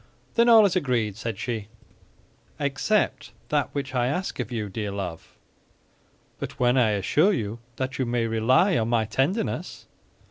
"Then 0.33 0.49
all 0.49 0.65
is 0.65 0.75
agreed?" 0.75 1.15
said 1.15 1.37
she. 1.37 1.67
"Except 2.59 3.33
that 3.49 3.69
which 3.73 3.93
I 3.93 4.07
ask 4.07 4.39
of 4.39 4.51
you, 4.51 4.67
dear 4.67 4.89
love." 4.89 5.37
"But 6.39 6.59
when 6.59 6.75
I 6.75 6.93
assure 6.97 7.31
you 7.33 7.59
that 7.75 7.99
you 7.99 8.07
may 8.07 8.25
rely 8.25 8.79
on 8.79 8.89
my 8.89 9.05
tenderness?" 9.05 9.85